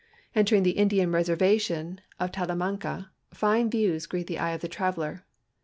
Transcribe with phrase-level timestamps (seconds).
[0.33, 5.23] Entering the Indian reservation of Talamanca, fine views greet the eye of the traveler.